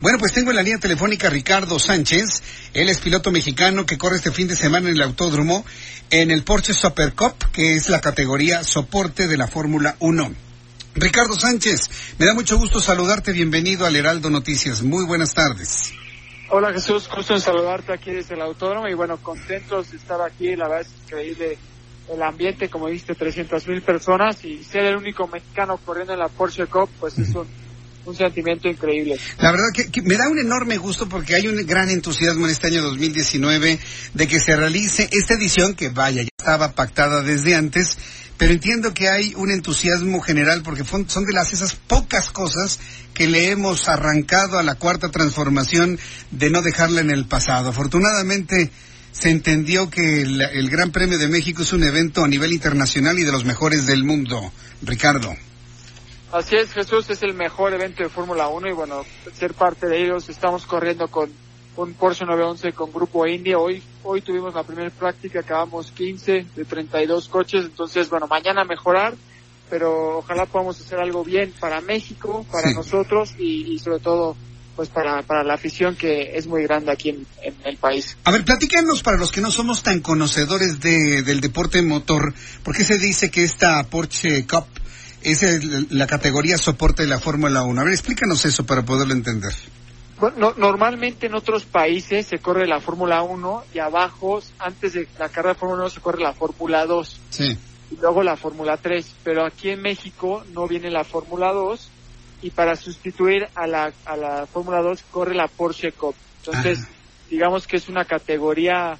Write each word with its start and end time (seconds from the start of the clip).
Bueno, 0.00 0.16
pues 0.18 0.32
tengo 0.32 0.48
en 0.48 0.56
la 0.56 0.62
línea 0.62 0.78
telefónica 0.78 1.26
a 1.26 1.30
Ricardo 1.30 1.78
Sánchez. 1.78 2.42
Él 2.72 2.88
es 2.88 3.00
piloto 3.00 3.30
mexicano 3.30 3.84
que 3.84 3.98
corre 3.98 4.16
este 4.16 4.32
fin 4.32 4.48
de 4.48 4.56
semana 4.56 4.88
en 4.88 4.94
el 4.94 5.02
autódromo 5.02 5.62
en 6.08 6.30
el 6.30 6.42
Porsche 6.42 6.72
Super 6.72 7.12
Cup, 7.12 7.34
que 7.52 7.76
es 7.76 7.90
la 7.90 8.00
categoría 8.00 8.64
soporte 8.64 9.28
de 9.28 9.36
la 9.36 9.46
Fórmula 9.46 9.96
1. 9.98 10.32
Ricardo 10.94 11.34
Sánchez, 11.34 12.14
me 12.18 12.24
da 12.24 12.32
mucho 12.32 12.56
gusto 12.56 12.80
saludarte. 12.80 13.32
Bienvenido 13.32 13.84
al 13.84 13.94
Heraldo 13.94 14.30
Noticias. 14.30 14.82
Muy 14.82 15.04
buenas 15.04 15.34
tardes. 15.34 15.92
Hola 16.48 16.72
Jesús, 16.72 17.06
gusto 17.14 17.34
en 17.34 17.40
saludarte 17.40 17.92
aquí 17.92 18.10
desde 18.10 18.36
el 18.36 18.40
autódromo 18.40 18.88
y 18.88 18.94
bueno, 18.94 19.18
contentos 19.18 19.90
de 19.90 19.98
estar 19.98 20.22
aquí. 20.22 20.56
La 20.56 20.66
verdad 20.66 20.80
es 20.80 21.02
increíble 21.04 21.58
el 22.10 22.22
ambiente, 22.22 22.70
como 22.70 22.86
viste, 22.86 23.14
300 23.14 23.68
mil 23.68 23.82
personas 23.82 24.42
y 24.46 24.64
ser 24.64 24.86
el 24.86 24.96
único 24.96 25.28
mexicano 25.28 25.76
corriendo 25.76 26.14
en 26.14 26.20
la 26.20 26.28
Porsche 26.28 26.66
Cup, 26.68 26.88
pues 26.98 27.18
es 27.18 27.34
un 27.34 27.46
un 28.04 28.16
sentimiento 28.16 28.68
increíble. 28.68 29.18
La 29.38 29.52
verdad 29.52 29.68
que, 29.72 30.02
me 30.02 30.16
da 30.16 30.28
un 30.28 30.38
enorme 30.38 30.76
gusto 30.78 31.08
porque 31.08 31.34
hay 31.34 31.48
un 31.48 31.64
gran 31.66 31.90
entusiasmo 31.90 32.46
en 32.46 32.52
este 32.52 32.68
año 32.68 32.82
2019 32.82 33.78
de 34.14 34.26
que 34.26 34.40
se 34.40 34.56
realice 34.56 35.08
esta 35.12 35.34
edición 35.34 35.74
que 35.74 35.90
vaya, 35.90 36.22
ya 36.22 36.28
estaba 36.38 36.72
pactada 36.72 37.22
desde 37.22 37.54
antes, 37.54 37.98
pero 38.38 38.52
entiendo 38.52 38.94
que 38.94 39.08
hay 39.08 39.34
un 39.36 39.50
entusiasmo 39.50 40.20
general 40.20 40.62
porque 40.62 40.84
son 40.84 41.24
de 41.26 41.32
las 41.32 41.52
esas 41.52 41.74
pocas 41.74 42.30
cosas 42.30 42.78
que 43.12 43.26
le 43.26 43.50
hemos 43.50 43.88
arrancado 43.88 44.58
a 44.58 44.62
la 44.62 44.76
cuarta 44.76 45.10
transformación 45.10 45.98
de 46.30 46.50
no 46.50 46.62
dejarla 46.62 47.02
en 47.02 47.10
el 47.10 47.26
pasado. 47.26 47.68
Afortunadamente 47.68 48.70
se 49.12 49.30
entendió 49.30 49.90
que 49.90 50.22
el, 50.22 50.40
el 50.40 50.70
Gran 50.70 50.90
Premio 50.90 51.18
de 51.18 51.28
México 51.28 51.62
es 51.62 51.72
un 51.72 51.84
evento 51.84 52.24
a 52.24 52.28
nivel 52.28 52.52
internacional 52.52 53.18
y 53.18 53.24
de 53.24 53.32
los 53.32 53.44
mejores 53.44 53.86
del 53.86 54.04
mundo. 54.04 54.52
Ricardo. 54.82 55.36
Así 56.32 56.54
es, 56.54 56.72
Jesús, 56.72 57.10
es 57.10 57.22
el 57.24 57.34
mejor 57.34 57.74
evento 57.74 58.04
de 58.04 58.08
Fórmula 58.08 58.46
1 58.46 58.68
y 58.68 58.72
bueno, 58.72 59.04
ser 59.34 59.52
parte 59.52 59.88
de 59.88 60.04
ellos, 60.04 60.28
estamos 60.28 60.64
corriendo 60.64 61.08
con 61.08 61.28
un 61.76 61.94
Porsche 61.94 62.24
911 62.24 62.72
con 62.72 62.92
Grupo 62.92 63.26
India. 63.26 63.58
Hoy, 63.58 63.82
hoy 64.04 64.20
tuvimos 64.20 64.54
la 64.54 64.62
primera 64.62 64.90
práctica, 64.90 65.40
acabamos 65.40 65.90
15 65.90 66.46
de 66.54 66.64
32 66.64 67.28
coches, 67.28 67.64
entonces 67.64 68.08
bueno, 68.08 68.28
mañana 68.28 68.64
mejorar, 68.64 69.14
pero 69.68 70.18
ojalá 70.18 70.46
podamos 70.46 70.80
hacer 70.80 71.00
algo 71.00 71.24
bien 71.24 71.52
para 71.58 71.80
México, 71.80 72.46
para 72.52 72.70
nosotros 72.72 73.34
y, 73.36 73.76
sobre 73.80 73.98
todo 73.98 74.36
pues 74.76 74.88
para, 74.88 75.22
para 75.22 75.42
la 75.42 75.54
afición 75.54 75.96
que 75.96 76.36
es 76.36 76.46
muy 76.46 76.62
grande 76.62 76.92
aquí 76.92 77.10
en, 77.10 77.26
el 77.64 77.76
país. 77.76 78.16
A 78.22 78.30
ver, 78.30 78.44
platícanos 78.44 79.02
para 79.02 79.18
los 79.18 79.32
que 79.32 79.40
no 79.40 79.50
somos 79.50 79.82
tan 79.82 80.00
conocedores 80.00 80.78
de, 80.78 81.22
del 81.22 81.40
deporte 81.40 81.82
motor, 81.82 82.32
¿por 82.62 82.76
qué 82.76 82.84
se 82.84 82.98
dice 82.98 83.32
que 83.32 83.42
esta 83.42 83.82
Porsche 83.82 84.46
Cup 84.46 84.66
esa 85.22 85.48
es 85.50 85.90
la 85.90 86.06
categoría 86.06 86.56
soporte 86.58 87.02
de 87.02 87.08
la 87.08 87.20
Fórmula 87.20 87.62
1. 87.62 87.80
A 87.80 87.84
ver, 87.84 87.92
explícanos 87.92 88.44
eso 88.44 88.64
para 88.64 88.82
poderlo 88.82 89.14
entender. 89.14 89.52
Bueno, 90.18 90.52
normalmente 90.56 91.26
en 91.26 91.34
otros 91.34 91.64
países 91.64 92.26
se 92.26 92.38
corre 92.38 92.66
la 92.66 92.80
Fórmula 92.80 93.22
1 93.22 93.64
y 93.74 93.78
abajo, 93.78 94.42
antes 94.58 94.92
de 94.92 95.08
la 95.18 95.30
carrera 95.30 95.54
de 95.54 95.60
Fórmula 95.60 95.82
1, 95.82 95.90
se 95.90 96.00
corre 96.00 96.22
la 96.22 96.34
Fórmula 96.34 96.84
2. 96.84 97.20
Sí. 97.30 97.58
Y 97.90 97.96
luego 97.96 98.22
la 98.22 98.36
Fórmula 98.36 98.76
3. 98.76 99.14
Pero 99.24 99.46
aquí 99.46 99.70
en 99.70 99.80
México 99.80 100.44
no 100.52 100.68
viene 100.68 100.90
la 100.90 101.04
Fórmula 101.04 101.52
2 101.52 101.90
y 102.42 102.50
para 102.50 102.76
sustituir 102.76 103.48
a 103.54 103.66
la, 103.66 103.92
a 104.04 104.16
la 104.16 104.46
Fórmula 104.46 104.82
2 104.82 105.04
corre 105.10 105.34
la 105.34 105.48
Porsche 105.48 105.92
Cup. 105.92 106.14
Entonces, 106.44 106.80
ah. 106.82 106.88
digamos 107.30 107.66
que 107.66 107.76
es 107.76 107.88
una 107.88 108.04
categoría 108.04 108.98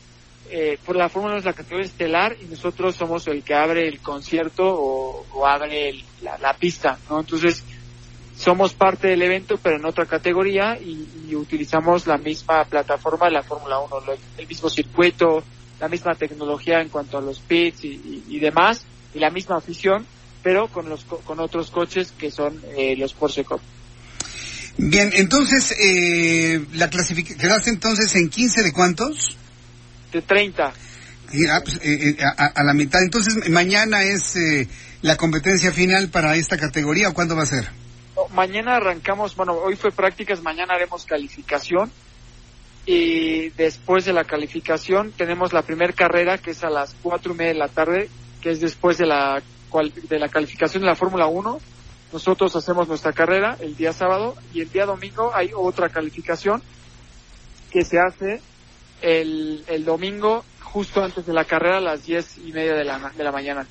eh, 0.50 0.78
por 0.84 0.96
la 0.96 1.08
Fórmula 1.08 1.38
es 1.38 1.44
la 1.44 1.52
categoría 1.52 1.86
estelar 1.86 2.36
y 2.40 2.46
nosotros 2.46 2.96
somos 2.96 3.26
el 3.28 3.42
que 3.42 3.54
abre 3.54 3.86
el 3.86 4.00
concierto 4.00 4.64
o, 4.64 5.46
abre 5.46 6.04
la, 6.22 6.54
pista, 6.54 6.98
¿no? 7.08 7.20
Entonces, 7.20 7.62
somos 8.36 8.74
parte 8.74 9.08
del 9.08 9.22
evento, 9.22 9.58
pero 9.62 9.76
en 9.76 9.84
otra 9.84 10.06
categoría 10.06 10.78
y, 10.78 11.34
utilizamos 11.34 12.08
la 12.08 12.18
misma 12.18 12.64
plataforma 12.64 13.26
de 13.26 13.32
la 13.32 13.42
Fórmula 13.42 13.78
1, 13.78 13.96
el 14.38 14.48
mismo 14.48 14.68
circuito, 14.68 15.44
la 15.78 15.88
misma 15.88 16.14
tecnología 16.16 16.80
en 16.80 16.88
cuanto 16.88 17.18
a 17.18 17.20
los 17.20 17.38
pits 17.38 17.84
y, 17.84 18.38
demás, 18.40 18.84
y 19.14 19.20
la 19.20 19.30
misma 19.30 19.58
afición, 19.58 20.04
pero 20.42 20.66
con, 20.66 20.88
los, 20.88 21.04
con 21.04 21.38
otros 21.38 21.70
coches 21.70 22.12
que 22.18 22.32
son 22.32 22.60
eh, 22.76 22.96
los 22.96 23.14
Porsche 23.14 23.44
Cup. 23.44 23.60
Bien, 24.76 25.10
entonces, 25.14 25.72
eh, 25.78 26.64
la 26.74 26.90
clasificación, 26.90 27.38
¿quedaste 27.38 27.70
entonces 27.70 28.14
en 28.16 28.28
15 28.28 28.62
de 28.62 28.72
cuántos? 28.72 29.36
De 30.12 30.22
30. 30.22 30.72
Pues, 31.30 31.76
eh, 31.82 32.10
eh, 32.10 32.16
a, 32.36 32.64
la 32.64 32.74
mitad. 32.74 33.00
Entonces, 33.02 33.48
mañana 33.50 34.02
es 34.02 34.34
eh, 34.36 34.68
la 35.02 35.16
competencia 35.16 35.70
final 35.72 36.08
para 36.08 36.34
esta 36.36 36.56
categoría 36.56 37.08
o 37.08 37.14
cuándo 37.14 37.36
va 37.36 37.42
a 37.42 37.46
ser? 37.46 37.68
mañana 38.32 38.76
arrancamos, 38.76 39.34
bueno, 39.34 39.54
hoy 39.54 39.76
fue 39.76 39.90
prácticas, 39.90 40.42
mañana 40.42 40.74
haremos 40.74 41.04
calificación 41.04 41.90
y 42.84 43.48
después 43.50 44.04
de 44.04 44.12
la 44.12 44.24
calificación 44.24 45.12
tenemos 45.12 45.52
la 45.52 45.62
primera 45.62 45.92
carrera 45.92 46.38
que 46.38 46.50
es 46.50 46.62
a 46.62 46.70
las 46.70 46.94
cuatro 47.02 47.32
y 47.32 47.36
media 47.38 47.52
de 47.52 47.58
la 47.58 47.68
tarde, 47.68 48.08
que 48.40 48.50
es 48.50 48.60
después 48.60 48.98
de 48.98 49.06
la, 49.06 49.42
de 50.08 50.18
la 50.18 50.28
calificación 50.28 50.82
de 50.82 50.88
la 50.88 50.96
Fórmula 50.96 51.26
1. 51.26 51.60
Nosotros 52.12 52.56
hacemos 52.56 52.88
nuestra 52.88 53.12
carrera 53.12 53.56
el 53.60 53.76
día 53.76 53.92
sábado 53.92 54.36
y 54.52 54.60
el 54.60 54.70
día 54.70 54.84
domingo 54.84 55.32
hay 55.34 55.52
otra 55.56 55.88
calificación 55.88 56.62
que 57.70 57.84
se 57.84 57.98
hace 57.98 58.42
el, 59.02 59.64
el 59.66 59.84
domingo 59.84 60.44
justo 60.60 61.02
antes 61.02 61.26
de 61.26 61.32
la 61.32 61.44
carrera 61.44 61.78
a 61.78 61.80
las 61.80 62.06
diez 62.06 62.38
y 62.38 62.52
media 62.52 62.74
de 62.74 62.84
la, 62.84 63.12
de 63.16 63.24
la 63.24 63.32
mañana. 63.32 63.66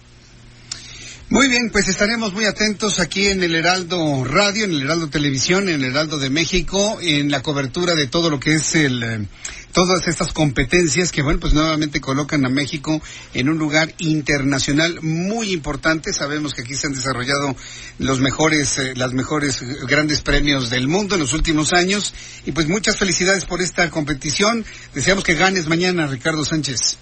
Muy 1.29 1.47
bien, 1.47 1.69
pues 1.71 1.87
estaremos 1.87 2.33
muy 2.33 2.45
atentos 2.45 2.99
aquí 2.99 3.27
en 3.27 3.43
el 3.43 3.53
Heraldo 3.53 4.23
Radio, 4.23 4.65
en 4.65 4.71
el 4.71 4.81
Heraldo 4.81 5.09
Televisión, 5.09 5.69
en 5.69 5.83
el 5.83 5.91
Heraldo 5.91 6.17
de 6.17 6.31
México, 6.31 6.97
en 7.01 7.29
la 7.29 7.43
cobertura 7.43 7.93
de 7.93 8.07
todo 8.07 8.31
lo 8.31 8.39
que 8.39 8.53
es 8.55 8.73
el, 8.73 9.03
eh, 9.03 9.27
todas 9.71 10.07
estas 10.07 10.33
competencias 10.33 11.11
que, 11.11 11.21
bueno, 11.21 11.39
pues 11.39 11.53
nuevamente 11.53 12.01
colocan 12.01 12.45
a 12.45 12.49
México 12.49 13.01
en 13.33 13.49
un 13.49 13.57
lugar 13.57 13.93
internacional 13.99 14.99
muy 15.01 15.53
importante. 15.53 16.13
Sabemos 16.13 16.53
que 16.53 16.61
aquí 16.61 16.75
se 16.75 16.87
han 16.87 16.93
desarrollado 16.93 17.55
los 17.99 18.19
mejores, 18.19 18.77
eh, 18.77 18.93
las 18.95 19.13
mejores 19.13 19.61
grandes 19.87 20.21
premios 20.21 20.69
del 20.69 20.87
mundo 20.87 21.15
en 21.15 21.21
los 21.21 21.33
últimos 21.33 21.73
años. 21.73 22.13
Y 22.45 22.51
pues 22.51 22.67
muchas 22.67 22.97
felicidades 22.97 23.45
por 23.45 23.61
esta 23.61 23.89
competición. 23.89 24.65
Deseamos 24.93 25.23
que 25.23 25.35
ganes 25.35 25.67
mañana, 25.67 26.07
Ricardo 26.07 26.45
Sánchez. 26.45 26.97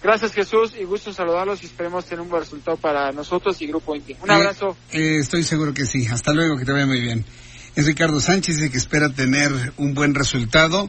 Gracias 0.00 0.32
Jesús 0.32 0.74
y 0.80 0.84
gusto 0.84 1.12
saludarlos 1.12 1.62
y 1.62 1.66
esperemos 1.66 2.04
tener 2.04 2.20
un 2.20 2.28
buen 2.28 2.42
resultado 2.42 2.76
para 2.76 3.10
nosotros 3.10 3.60
y 3.60 3.66
Grupo 3.66 3.96
Inti. 3.96 4.16
Un 4.22 4.30
abrazo. 4.30 4.76
Eh, 4.92 5.16
estoy 5.20 5.42
seguro 5.42 5.74
que 5.74 5.86
sí. 5.86 6.06
Hasta 6.06 6.32
luego, 6.32 6.56
que 6.56 6.64
te 6.64 6.72
vaya 6.72 6.86
muy 6.86 7.00
bien. 7.00 7.24
Es 7.74 7.84
Ricardo 7.86 8.20
Sánchez 8.20 8.62
y 8.62 8.70
que 8.70 8.78
espera 8.78 9.08
tener 9.10 9.72
un 9.76 9.94
buen 9.94 10.14
resultado. 10.14 10.88